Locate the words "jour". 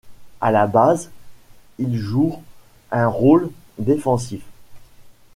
1.95-2.41